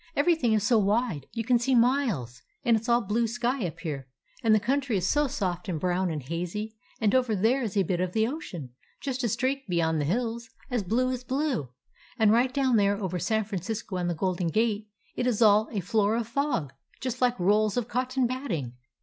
[0.15, 3.81] Everything is so wide: you can see miles; and it 's all blue sky up
[3.81, 4.07] here,
[4.41, 7.83] and the country is so soft and brown and hazy, and over there is a
[7.83, 11.69] bit of the ocean— just a streak beyond the hills— as blue as blue.
[12.17, 15.81] And right down there over San Francisco and the Golden Gate it is all a
[15.81, 18.73] floor of fog, just like rolls* of cotton batting.